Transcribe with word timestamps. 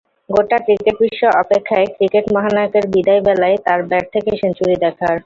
গোটা 0.29 0.57
ক্রিকেটবিশ্ব 0.57 1.21
অপেক্ষায় 1.41 1.87
ক্রিকেট 1.95 2.25
মহানায়কের 2.35 2.85
বিদায় 2.93 3.21
বেলায় 3.21 3.57
তাঁর 3.65 3.79
ব্যাট 3.89 4.05
থেকে 4.13 4.31
সেঞ্চুরি 4.41 4.75
দেখার। 4.85 5.15